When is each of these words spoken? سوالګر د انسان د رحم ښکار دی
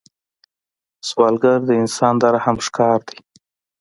سوالګر 1.07 1.59
د 1.67 1.71
انسان 1.81 2.13
د 2.21 2.23
رحم 2.35 2.57
ښکار 2.65 2.99
دی 3.07 3.17